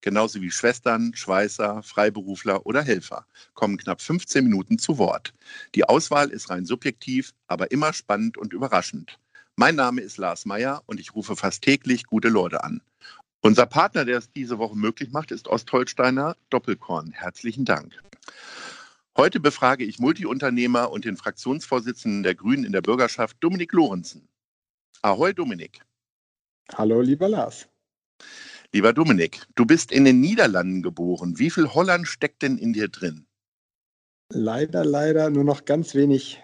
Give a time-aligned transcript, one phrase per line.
[0.00, 5.34] genauso wie Schwestern, Schweißer, Freiberufler oder Helfer, kommen knapp 15 Minuten zu Wort.
[5.74, 9.18] Die Auswahl ist rein subjektiv, aber immer spannend und überraschend.
[9.56, 12.80] Mein Name ist Lars Meyer und ich rufe fast täglich gute Leute an.
[13.40, 17.12] Unser Partner, der es diese Woche möglich macht, ist Ostholsteiner Doppelkorn.
[17.12, 18.00] Herzlichen Dank.
[19.16, 24.28] Heute befrage ich Multiunternehmer und den Fraktionsvorsitzenden der Grünen in der Bürgerschaft, Dominik Lorenzen.
[25.02, 25.80] Ahoi, Dominik.
[26.74, 27.68] Hallo, lieber Lars.
[28.74, 31.38] Lieber Dominik, du bist in den Niederlanden geboren.
[31.38, 33.26] Wie viel Holland steckt denn in dir drin?
[34.30, 36.42] Leider, leider nur noch ganz wenig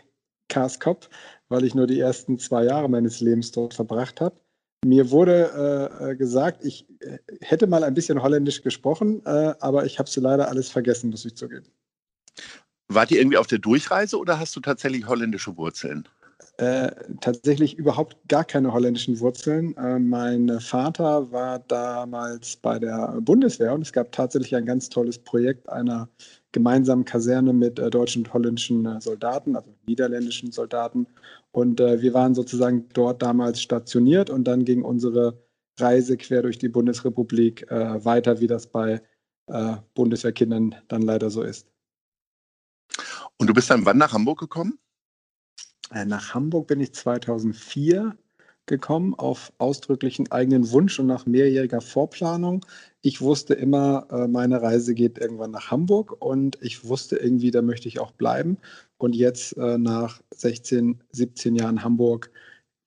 [0.49, 1.11] Karskop,
[1.49, 4.41] weil ich nur die ersten zwei Jahre meines Lebens dort verbracht habe.
[4.87, 9.85] Mir wurde äh, äh gesagt, ich äh, hätte mal ein bisschen Holländisch gesprochen, äh, aber
[9.85, 11.67] ich habe es leider alles vergessen, muss ich zugeben.
[12.89, 16.09] Wart ihr irgendwie auf der Durchreise oder hast du tatsächlich holländische Wurzeln?
[16.57, 19.77] Äh, tatsächlich überhaupt gar keine holländischen Wurzeln.
[19.77, 25.19] Äh, mein Vater war damals bei der Bundeswehr und es gab tatsächlich ein ganz tolles
[25.19, 26.09] Projekt einer
[26.53, 31.09] gemeinsamen Kaserne mit äh, deutschen und holländischen äh, Soldaten, also niederländischen Soldaten.
[31.51, 35.37] Und äh, wir waren sozusagen dort damals stationiert und dann ging unsere
[35.81, 39.03] Reise quer durch die Bundesrepublik weiter, wie das bei
[39.95, 41.67] Bundeswehrkindern dann leider so ist.
[43.39, 44.79] Und du bist dann wann nach Hamburg gekommen?
[45.93, 48.17] Äh, nach Hamburg bin ich 2004
[48.67, 52.65] gekommen, auf ausdrücklichen eigenen Wunsch und nach mehrjähriger Vorplanung.
[53.03, 57.63] Ich wusste immer, äh, meine Reise geht irgendwann nach Hamburg und ich wusste irgendwie, da
[57.63, 58.57] möchte ich auch bleiben.
[58.97, 62.31] Und jetzt äh, nach 16, 17 Jahren Hamburg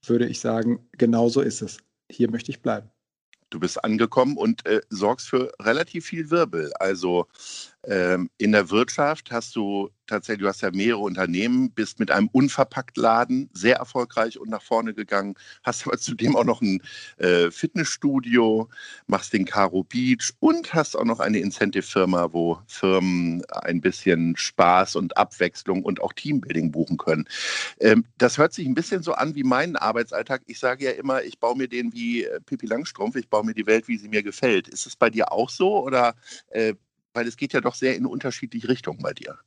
[0.05, 1.77] würde ich sagen, genau so ist es.
[2.11, 2.89] Hier möchte ich bleiben.
[3.49, 6.73] Du bist angekommen und äh, sorgst für relativ viel Wirbel.
[6.79, 7.27] Also
[7.87, 12.27] ähm, in der Wirtschaft hast du tatsächlich, du hast ja mehrere Unternehmen, bist mit einem
[12.31, 16.81] Unverpacktladen sehr erfolgreich und nach vorne gegangen, hast aber zudem auch noch ein
[17.17, 18.69] äh, Fitnessstudio,
[19.07, 24.95] machst den Caro Beach und hast auch noch eine Incentive-Firma, wo Firmen ein bisschen Spaß
[24.95, 27.27] und Abwechslung und auch Teambuilding buchen können.
[27.79, 30.41] Ähm, das hört sich ein bisschen so an wie mein Arbeitsalltag.
[30.47, 33.53] Ich sage ja immer, ich baue mir den wie äh, Pippi Langstrumpf, ich baue mir
[33.53, 34.67] die Welt, wie sie mir gefällt.
[34.67, 36.15] Ist es bei dir auch so oder
[36.49, 36.73] äh,
[37.17, 39.39] weil es geht ja doch sehr in unterschiedliche Richtungen bei dir.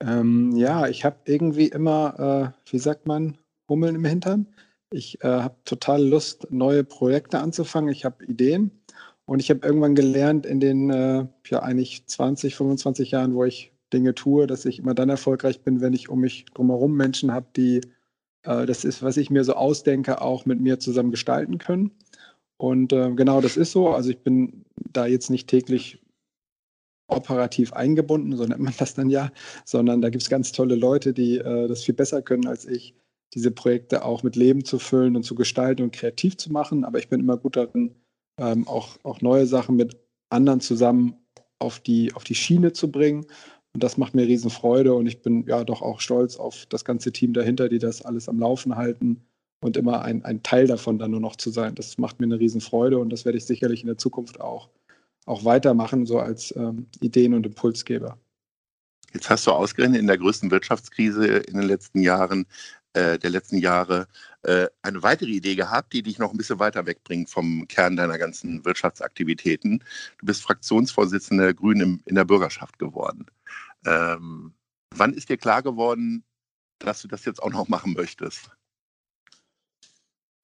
[0.00, 3.38] Ähm, ja, ich habe irgendwie immer, äh, wie sagt man,
[3.70, 4.46] Hummeln im Hintern.
[4.90, 7.90] Ich äh, habe total Lust, neue Projekte anzufangen.
[7.90, 8.70] Ich habe Ideen.
[9.24, 13.72] Und ich habe irgendwann gelernt in den äh, ja eigentlich 20, 25 Jahren, wo ich
[13.92, 17.46] Dinge tue, dass ich immer dann erfolgreich bin, wenn ich um mich drumherum Menschen habe,
[17.56, 17.80] die
[18.42, 21.92] äh, das ist, was ich mir so ausdenke, auch mit mir zusammen gestalten können.
[22.58, 23.88] Und äh, genau das ist so.
[23.88, 26.00] Also ich bin da jetzt nicht täglich
[27.10, 29.30] operativ eingebunden, so nennt man das dann ja,
[29.64, 32.94] sondern da gibt es ganz tolle Leute, die äh, das viel besser können als ich,
[33.34, 36.84] diese Projekte auch mit Leben zu füllen und zu gestalten und kreativ zu machen.
[36.84, 37.94] Aber ich bin immer gut darin,
[38.38, 39.96] ähm, auch, auch neue Sachen mit
[40.30, 41.14] anderen zusammen
[41.58, 43.26] auf die, auf die Schiene zu bringen.
[43.72, 46.84] Und das macht mir riesen Freude und ich bin ja doch auch stolz auf das
[46.84, 49.22] ganze Team dahinter, die das alles am Laufen halten
[49.62, 51.76] und immer ein, ein Teil davon dann nur noch zu sein.
[51.76, 54.70] Das macht mir eine riesen Freude und das werde ich sicherlich in der Zukunft auch
[55.30, 58.18] auch weitermachen, so als ähm, Ideen- und Impulsgeber.
[59.12, 62.46] Jetzt hast du ausgerechnet in der größten Wirtschaftskrise in den letzten Jahren,
[62.92, 64.08] äh, der letzten Jahre,
[64.42, 68.18] äh, eine weitere Idee gehabt, die dich noch ein bisschen weiter wegbringt vom Kern deiner
[68.18, 69.84] ganzen Wirtschaftsaktivitäten.
[70.18, 73.26] Du bist Fraktionsvorsitzender der Grünen im, in der Bürgerschaft geworden.
[73.86, 74.52] Ähm,
[74.94, 76.24] wann ist dir klar geworden,
[76.78, 78.50] dass du das jetzt auch noch machen möchtest?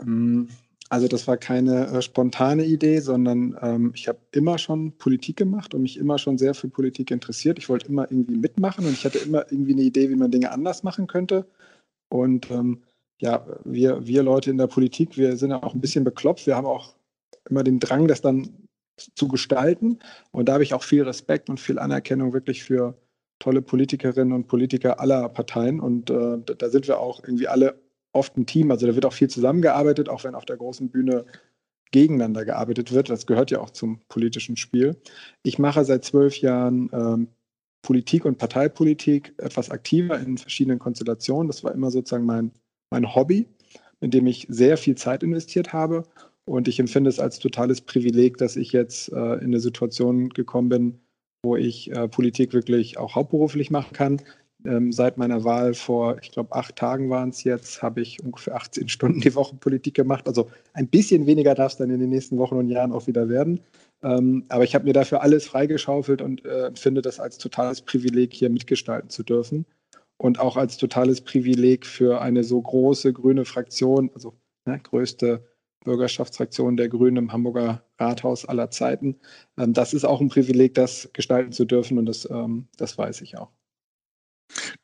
[0.01, 0.49] Ähm,
[0.89, 5.75] also das war keine äh, spontane Idee, sondern ähm, ich habe immer schon Politik gemacht
[5.75, 7.59] und mich immer schon sehr für Politik interessiert.
[7.59, 10.53] Ich wollte immer irgendwie mitmachen und ich hatte immer irgendwie eine Idee, wie man Dinge
[10.53, 11.47] anders machen könnte.
[12.09, 12.83] Und ähm,
[13.21, 16.47] ja, wir, wir Leute in der Politik, wir sind ja auch ein bisschen bekloppt.
[16.47, 16.95] Wir haben auch
[17.49, 19.99] immer den Drang, das dann zu gestalten.
[20.31, 22.97] Und da habe ich auch viel Respekt und viel Anerkennung wirklich für
[23.39, 25.81] tolle Politikerinnen und Politiker aller Parteien.
[25.81, 27.86] Und äh, da sind wir auch irgendwie alle
[28.17, 28.71] oft ein Team.
[28.71, 31.25] Also da wird auch viel zusammengearbeitet, auch wenn auf der großen Bühne
[31.93, 33.11] gegeneinander gearbeitet wird.
[33.11, 34.97] Das gehört ja auch zum politischen Spiel.
[35.43, 37.29] Ich mache seit zwölf Jahren ähm,
[37.83, 41.47] Politik und Parteipolitik etwas aktiver in verschiedenen Konstellationen.
[41.47, 42.51] Das war immer sozusagen mein,
[42.91, 43.47] mein Hobby,
[44.01, 46.03] in dem ich sehr viel Zeit investiert habe.
[46.45, 50.69] Und ich empfinde es als totales Privileg, dass ich jetzt äh, in eine Situation gekommen
[50.69, 51.01] bin,
[51.45, 54.21] wo ich äh, Politik wirklich auch hauptberuflich machen kann.
[54.67, 58.57] Ähm, seit meiner Wahl vor, ich glaube, acht Tagen waren es jetzt, habe ich ungefähr
[58.57, 60.27] 18 Stunden die Woche Politik gemacht.
[60.27, 63.29] Also ein bisschen weniger darf es dann in den nächsten Wochen und Jahren auch wieder
[63.29, 63.61] werden.
[64.03, 68.35] Ähm, aber ich habe mir dafür alles freigeschaufelt und äh, finde das als totales Privileg,
[68.35, 69.67] hier mitgestalten zu dürfen.
[70.19, 74.35] Und auch als totales Privileg für eine so große grüne Fraktion, also
[74.67, 75.45] ne, größte
[75.85, 79.17] Bürgerschaftsfraktion der Grünen im Hamburger Rathaus aller Zeiten.
[79.59, 83.23] Ähm, das ist auch ein Privileg, das gestalten zu dürfen und das, ähm, das weiß
[83.23, 83.56] ich auch.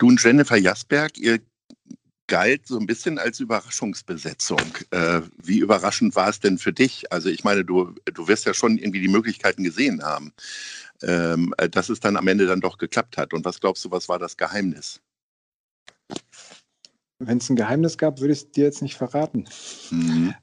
[0.03, 1.39] Du und Jennifer Jasberg, ihr
[2.27, 4.59] galt so ein bisschen als Überraschungsbesetzung.
[4.91, 7.13] Äh, wie überraschend war es denn für dich?
[7.13, 10.33] Also ich meine, du, du wirst ja schon irgendwie die Möglichkeiten gesehen haben,
[11.03, 13.33] ähm, dass es dann am Ende dann doch geklappt hat.
[13.33, 15.01] Und was glaubst du, was war das Geheimnis?
[17.21, 19.45] Wenn es ein Geheimnis gab, würde ich es dir jetzt nicht verraten.
[19.93, 20.35] Mhm.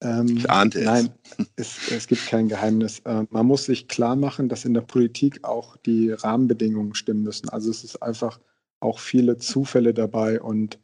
[0.00, 0.84] Ähm, ich ahnte es.
[0.86, 1.10] Nein,
[1.56, 3.00] es, es gibt kein Geheimnis.
[3.00, 7.50] Äh, man muss sich klar machen, dass in der Politik auch die Rahmenbedingungen stimmen müssen.
[7.50, 8.40] Also es ist einfach
[8.82, 10.78] auch viele Zufälle dabei und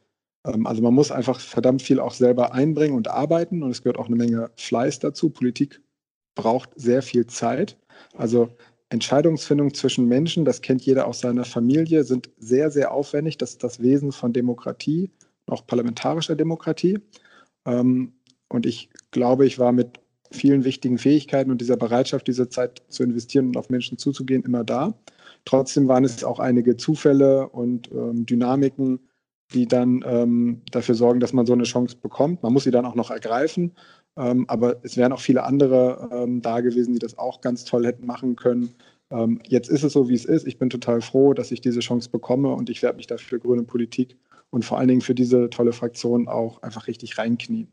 [0.44, 3.98] ähm, also man muss einfach verdammt viel auch selber einbringen und arbeiten und es gehört
[3.98, 5.30] auch eine Menge Fleiß dazu.
[5.30, 5.80] Politik
[6.34, 7.76] braucht sehr viel Zeit.
[8.14, 8.48] Also
[8.90, 13.36] Entscheidungsfindung zwischen Menschen, das kennt jeder aus seiner Familie, sind sehr, sehr aufwendig.
[13.36, 15.10] Das ist das Wesen von Demokratie,
[15.46, 16.98] auch parlamentarischer Demokratie.
[17.66, 18.12] Ähm,
[18.48, 23.02] und ich glaube, ich war mit vielen wichtigen Fähigkeiten und dieser Bereitschaft, diese Zeit zu
[23.02, 24.94] investieren und auf Menschen zuzugehen, immer da.
[25.44, 29.00] Trotzdem waren es auch einige Zufälle und ähm, Dynamiken,
[29.52, 32.42] die dann ähm, dafür sorgen, dass man so eine Chance bekommt.
[32.42, 33.72] Man muss sie dann auch noch ergreifen.
[34.18, 37.86] Ähm, aber es wären auch viele andere ähm, da gewesen, die das auch ganz toll
[37.86, 38.74] hätten machen können.
[39.10, 40.46] Ähm, jetzt ist es so, wie es ist.
[40.46, 43.62] Ich bin total froh, dass ich diese Chance bekomme und ich werde mich dafür grüne
[43.62, 44.18] Politik
[44.50, 47.72] und vor allen Dingen für diese tolle Fraktion auch einfach richtig reinknien.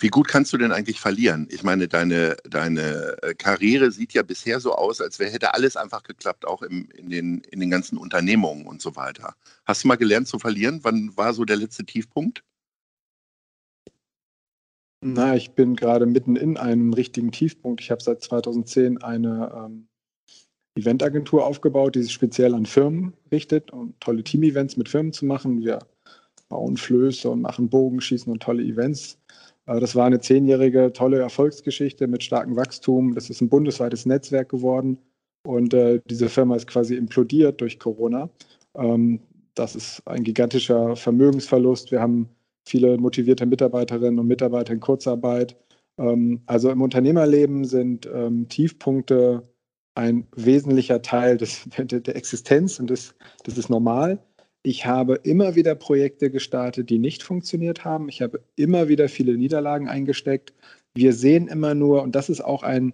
[0.00, 1.48] Wie gut kannst du denn eigentlich verlieren?
[1.50, 5.76] Ich meine, deine, deine äh, Karriere sieht ja bisher so aus, als wäre hätte alles
[5.76, 9.34] einfach geklappt, auch im, in, den, in den ganzen Unternehmungen und so weiter.
[9.64, 10.80] Hast du mal gelernt zu verlieren?
[10.82, 12.44] Wann war so der letzte Tiefpunkt?
[15.00, 17.80] Na, ich bin gerade mitten in einem richtigen Tiefpunkt.
[17.80, 19.88] Ich habe seit 2010 eine ähm,
[20.76, 25.60] Eventagentur aufgebaut, die sich speziell an Firmen richtet, um tolle Team-Events mit Firmen zu machen.
[25.60, 25.80] Wir
[26.48, 29.18] bauen Flöße und machen Bogenschießen und tolle Events.
[29.68, 33.14] Äh, das war eine zehnjährige tolle Erfolgsgeschichte mit starkem Wachstum.
[33.14, 34.98] Das ist ein bundesweites Netzwerk geworden
[35.46, 38.30] und äh, diese Firma ist quasi implodiert durch Corona.
[38.74, 39.20] Ähm,
[39.54, 41.90] das ist ein gigantischer Vermögensverlust.
[41.90, 42.28] Wir haben
[42.66, 45.56] viele motivierte Mitarbeiterinnen und Mitarbeiter in Kurzarbeit.
[45.98, 49.48] Ähm, also im Unternehmerleben sind ähm, Tiefpunkte
[49.94, 53.14] ein wesentlicher Teil des, der, Existenz und das,
[53.44, 54.18] das ist normal.
[54.62, 58.08] Ich habe immer wieder Projekte gestartet, die nicht funktioniert haben.
[58.08, 60.52] Ich habe immer wieder viele Niederlagen eingesteckt.
[60.94, 62.92] Wir sehen immer nur, und das ist auch ein,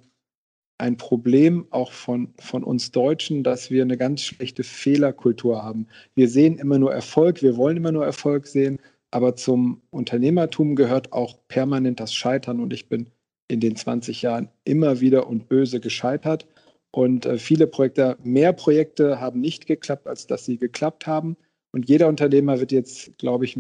[0.79, 5.87] ein Problem auch von, von uns Deutschen, dass wir eine ganz schlechte Fehlerkultur haben.
[6.15, 8.79] Wir sehen immer nur Erfolg, wir wollen immer nur Erfolg sehen,
[9.11, 13.11] aber zum Unternehmertum gehört auch permanent das Scheitern und ich bin
[13.49, 16.47] in den 20 Jahren immer wieder und böse gescheitert.
[16.91, 21.37] Und äh, viele Projekte, mehr Projekte haben nicht geklappt, als dass sie geklappt haben.
[21.75, 23.59] Und jeder Unternehmer wird jetzt, glaube ich,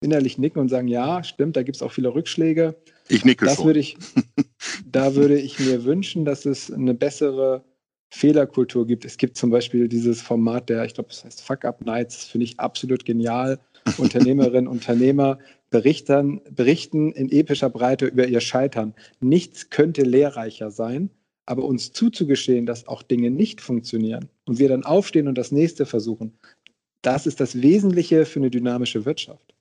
[0.00, 2.74] innerlich nicken und sagen, ja, stimmt, da gibt es auch viele Rückschläge.
[3.10, 3.66] Ich nicke das schon.
[3.66, 3.98] Würde ich,
[4.90, 7.62] da würde ich mir wünschen, dass es eine bessere
[8.08, 9.04] Fehlerkultur gibt.
[9.04, 12.24] Es gibt zum Beispiel dieses Format der, ich glaube, das heißt Fuck Up Nights, das
[12.28, 13.58] finde ich absolut genial.
[13.98, 18.94] Unternehmerinnen, Unternehmer berichten, berichten in epischer Breite über ihr Scheitern.
[19.20, 21.10] Nichts könnte lehrreicher sein,
[21.44, 25.84] aber uns zuzugestehen, dass auch Dinge nicht funktionieren und wir dann aufstehen und das nächste
[25.84, 26.32] versuchen,
[27.02, 29.54] das ist das Wesentliche für eine dynamische Wirtschaft.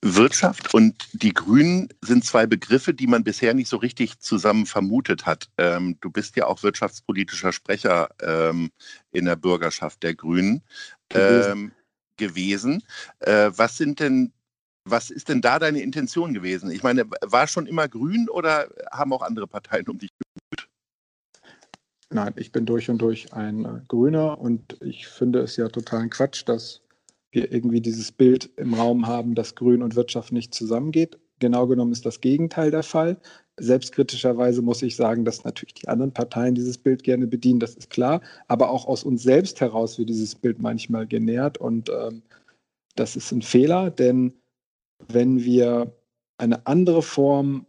[0.00, 5.26] Wirtschaft und die Grünen sind zwei Begriffe, die man bisher nicht so richtig zusammen vermutet
[5.26, 5.50] hat.
[5.58, 8.70] Ähm, du bist ja auch wirtschaftspolitischer Sprecher ähm,
[9.10, 10.62] in der Bürgerschaft der Grünen
[11.08, 11.50] gewesen.
[11.50, 11.72] Ähm,
[12.16, 12.82] gewesen.
[13.20, 14.32] Äh, was sind denn,
[14.84, 16.70] was ist denn da deine Intention gewesen?
[16.70, 20.10] Ich meine, war schon immer Grün oder haben auch andere Parteien um dich
[22.10, 26.08] Nein, ich bin durch und durch ein äh, Grüner und ich finde es ja totalen
[26.08, 26.80] Quatsch, dass
[27.30, 31.18] wir irgendwie dieses Bild im Raum haben, dass Grün und Wirtschaft nicht zusammengeht.
[31.38, 33.18] Genau genommen ist das Gegenteil der Fall.
[33.58, 37.90] Selbstkritischerweise muss ich sagen, dass natürlich die anderen Parteien dieses Bild gerne bedienen, das ist
[37.90, 38.22] klar.
[38.48, 42.22] Aber auch aus uns selbst heraus wird dieses Bild manchmal genährt und ähm,
[42.96, 44.32] das ist ein Fehler, denn
[45.08, 45.92] wenn wir
[46.38, 47.66] eine andere Form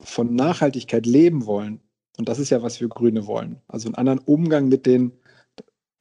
[0.00, 1.80] von Nachhaltigkeit leben wollen,
[2.18, 3.60] und das ist ja, was wir Grüne wollen.
[3.68, 5.12] Also einen anderen Umgang mit den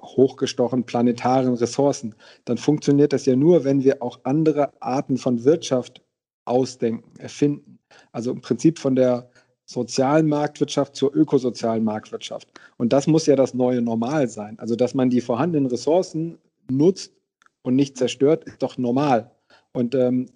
[0.02, 2.16] hochgestochen planetaren Ressourcen.
[2.46, 6.02] Dann funktioniert das ja nur, wenn wir auch andere Arten von Wirtschaft
[6.46, 7.80] ausdenken, erfinden.
[8.12, 9.30] Also im Prinzip von der
[9.66, 12.48] sozialen Marktwirtschaft zur ökosozialen Marktwirtschaft.
[12.78, 14.60] Und das muss ja das neue Normal sein.
[14.60, 16.40] Also, dass man die vorhandenen Ressourcen
[16.70, 17.14] nutzt
[17.62, 19.32] und nicht zerstört, ist doch normal.
[19.72, 20.28] Und ähm,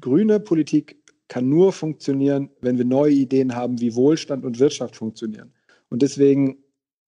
[0.00, 0.97] grüne Politik
[1.28, 5.52] kann nur funktionieren, wenn wir neue Ideen haben, wie Wohlstand und Wirtschaft funktionieren.
[5.90, 6.58] Und deswegen,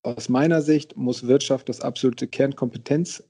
[0.03, 3.23] aus meiner Sicht, muss Wirtschaft das absolute Kernkompetenz,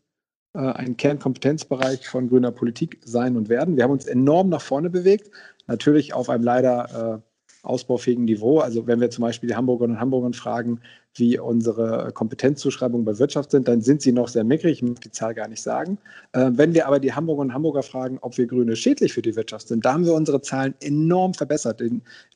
[0.55, 3.77] äh, ein Kernkompetenzbereich von grüner Politik sein und werden.
[3.77, 5.31] Wir haben uns enorm nach vorne bewegt,
[5.67, 7.30] natürlich auf einem leider äh,
[7.63, 8.59] ausbaufähigen Niveau.
[8.59, 10.81] Also wenn wir zum Beispiel die Hamburgerinnen und Hamburger fragen,
[11.15, 15.11] wie unsere Kompetenzzuschreibungen bei Wirtschaft sind, dann sind sie noch sehr mickrig, ich muss die
[15.11, 15.99] Zahl gar nicht sagen.
[16.33, 19.35] Äh, wenn wir aber die Hamburgerinnen und Hamburger fragen, ob wir Grüne schädlich für die
[19.35, 21.83] Wirtschaft sind, da haben wir unsere Zahlen enorm verbessert.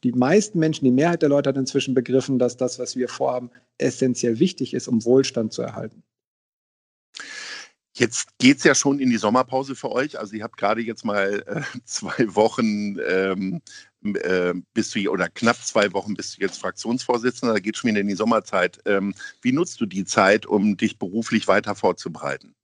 [0.02, 3.50] Die meisten Menschen, die Mehrheit der Leute hat inzwischen begriffen, dass das, was wir vorhaben,
[3.78, 6.02] essentiell wichtig ist, um Wohlstand zu erhalten.
[7.96, 10.18] Jetzt geht es ja schon in die Sommerpause für euch.
[10.18, 13.60] Also ihr habt gerade jetzt mal äh, zwei Wochen ähm,
[14.02, 18.00] äh, bist du oder knapp zwei Wochen bist du jetzt Fraktionsvorsitzender, da geht schon wieder
[18.00, 18.80] in die Sommerzeit.
[18.84, 22.54] Ähm, wie nutzt du die Zeit, um dich beruflich weiter vorzubereiten?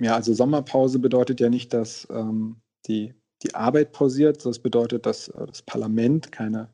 [0.00, 4.44] Ja, also Sommerpause bedeutet ja nicht, dass ähm, die, die Arbeit pausiert.
[4.44, 6.70] Das bedeutet, dass äh, das Parlament keine,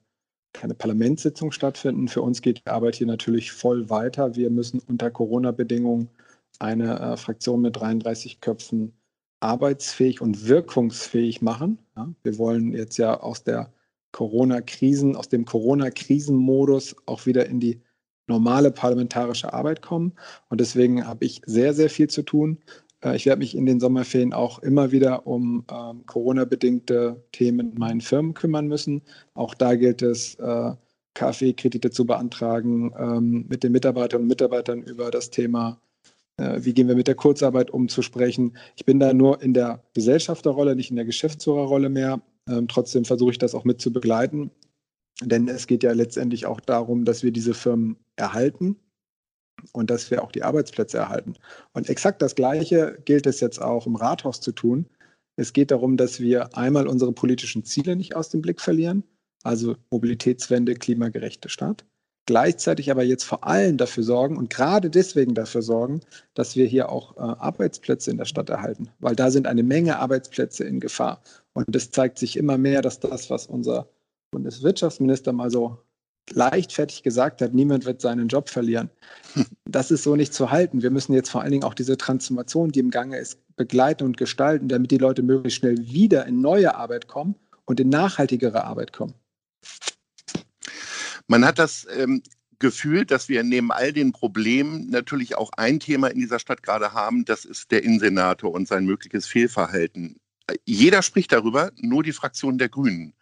[0.53, 2.09] keine Parlamentssitzung stattfinden.
[2.09, 4.35] Für uns geht die Arbeit hier natürlich voll weiter.
[4.35, 6.09] Wir müssen unter Corona-Bedingungen
[6.59, 8.93] eine äh, Fraktion mit 33 Köpfen
[9.41, 11.79] arbeitsfähig und wirkungsfähig machen.
[11.97, 13.73] Ja, wir wollen jetzt ja aus der
[14.13, 17.81] Corona-Krisen, aus dem Corona-Krisenmodus auch wieder in die
[18.29, 20.13] normale parlamentarische Arbeit kommen.
[20.49, 22.59] Und deswegen habe ich sehr, sehr viel zu tun.
[23.05, 27.79] Äh, ich werde mich in den Sommerferien auch immer wieder um ähm, Corona-bedingte Themen in
[27.79, 29.03] meinen Firmen kümmern müssen.
[29.35, 30.73] Auch da gilt es, äh,
[31.15, 35.79] KfW-Kredite zu beantragen, ähm, mit den Mitarbeiterinnen und Mitarbeitern über das Thema
[36.39, 38.57] wie gehen wir mit der Kurzarbeit um zu sprechen.
[38.77, 42.23] Ich bin da nur in der Gesellschafterrolle, nicht in der Geschäftsführerrolle mehr.
[42.49, 44.51] Ähm, trotzdem versuche ich das auch mit zu begleiten.
[45.23, 48.77] Denn es geht ja letztendlich auch darum, dass wir diese Firmen erhalten
[49.73, 51.35] und dass wir auch die Arbeitsplätze erhalten.
[51.73, 54.87] Und exakt das Gleiche gilt es jetzt auch im Rathaus zu tun.
[55.37, 59.05] Es geht darum, dass wir einmal unsere politischen Ziele nicht aus dem Blick verlieren,
[59.45, 61.85] also Mobilitätswende, klimagerechte Stadt
[62.27, 66.01] gleichzeitig aber jetzt vor allem dafür sorgen und gerade deswegen dafür sorgen,
[66.35, 69.99] dass wir hier auch äh, Arbeitsplätze in der Stadt erhalten, weil da sind eine Menge
[69.99, 71.23] Arbeitsplätze in Gefahr.
[71.53, 73.89] Und es zeigt sich immer mehr, dass das, was unser
[74.31, 75.79] Bundeswirtschaftsminister mal so
[76.31, 78.91] leichtfertig gesagt hat, niemand wird seinen Job verlieren.
[79.65, 80.83] Das ist so nicht zu halten.
[80.83, 84.17] Wir müssen jetzt vor allen Dingen auch diese Transformation, die im Gange ist, begleiten und
[84.17, 88.93] gestalten, damit die Leute möglichst schnell wieder in neue Arbeit kommen und in nachhaltigere Arbeit
[88.93, 89.15] kommen.
[91.27, 92.23] Man hat das ähm,
[92.59, 96.93] Gefühl, dass wir neben all den Problemen natürlich auch ein Thema in dieser Stadt gerade
[96.93, 100.17] haben, das ist der Innensenator und sein mögliches Fehlverhalten.
[100.65, 103.15] Jeder spricht darüber, nur die Fraktion der Grünen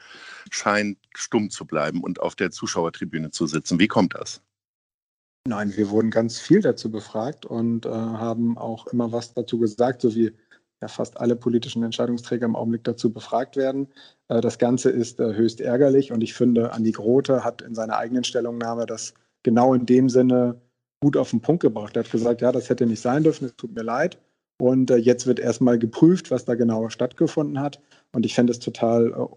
[0.51, 3.79] scheint stumm zu bleiben und auf der Zuschauertribüne zu sitzen.
[3.79, 4.43] Wie kommt das?
[5.47, 10.03] Nein, wir wurden ganz viel dazu befragt und äh, haben auch immer was dazu gesagt,
[10.03, 10.33] so wie
[10.81, 13.89] ja fast alle politischen Entscheidungsträger im Augenblick dazu befragt werden.
[14.29, 17.97] Äh, das Ganze ist äh, höchst ärgerlich und ich finde, Andi Grote hat in seiner
[17.99, 20.61] eigenen Stellungnahme das genau in dem Sinne
[21.03, 21.97] gut auf den Punkt gebracht.
[21.97, 24.19] Er hat gesagt, ja, das hätte nicht sein dürfen, es tut mir leid.
[24.61, 27.81] Und äh, jetzt wird erstmal geprüft, was da genau stattgefunden hat.
[28.13, 29.29] Und ich fände es total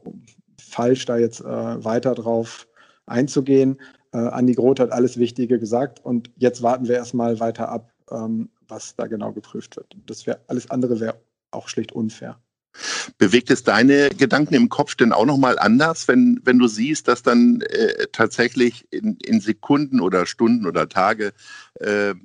[0.60, 2.68] falsch, da jetzt weiter drauf
[3.06, 3.80] einzugehen.
[4.12, 8.96] Andi Groth hat alles Wichtige gesagt und jetzt warten wir erstmal weiter ab, ähm, was
[8.96, 9.96] da genau geprüft wird.
[10.08, 11.16] Das wäre alles andere wäre
[11.54, 12.40] auch schlicht unfair.
[13.20, 17.22] Bewegt es deine Gedanken im Kopf denn auch nochmal anders, wenn, wenn du siehst, dass
[17.22, 21.34] dann äh, tatsächlich in, in, Sekunden oder Stunden oder Tage
[21.76, 22.16] äh,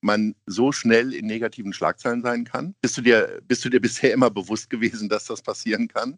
[0.00, 2.76] man so schnell in negativen Schlagzeilen sein kann?
[2.80, 6.16] Bist du, dir, bist du dir bisher immer bewusst gewesen, dass das passieren kann?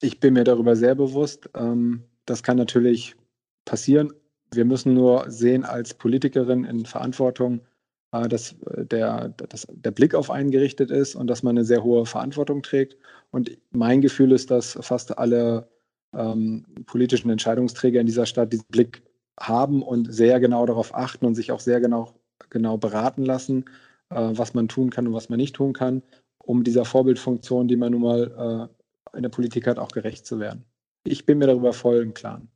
[0.00, 1.48] Ich bin mir darüber sehr bewusst.
[1.54, 3.14] Ähm, das kann natürlich
[3.64, 4.12] passieren.
[4.52, 7.60] Wir müssen nur sehen, als Politikerin in Verantwortung,
[8.12, 11.82] dass äh, der, dass der Blick auf einen gerichtet ist und dass man eine sehr
[11.82, 12.96] hohe Verantwortung trägt.
[13.30, 15.68] Und mein Gefühl ist, dass fast alle
[16.14, 19.02] ähm, politischen Entscheidungsträger in dieser Stadt diesen Blick
[19.40, 22.12] haben und sehr genau darauf achten und sich auch sehr genau,
[22.50, 23.64] genau beraten lassen,
[24.10, 26.02] äh, was man tun kann und was man nicht tun kann,
[26.38, 28.70] um dieser Vorbildfunktion, die man nun mal
[29.14, 30.64] äh, in der Politik hat, auch gerecht zu werden.
[31.04, 32.48] Ich bin mir darüber voll im Klaren.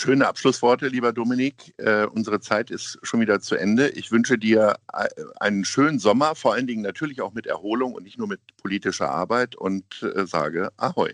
[0.00, 1.74] Schöne Abschlussworte, lieber Dominik.
[1.76, 3.90] Äh, unsere Zeit ist schon wieder zu Ende.
[3.90, 5.06] Ich wünsche dir äh,
[5.40, 9.10] einen schönen Sommer, vor allen Dingen natürlich auch mit Erholung und nicht nur mit politischer
[9.10, 11.12] Arbeit und äh, sage Ahoi.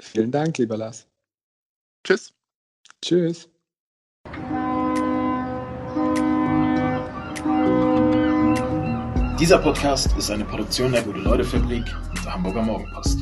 [0.00, 1.06] Vielen Dank, lieber Lars.
[2.04, 2.32] Tschüss.
[3.02, 3.50] Tschüss.
[9.38, 13.18] Dieser Podcast ist eine Produktion der Gute-Leute-Fabrik und der Hamburger Morgenpost.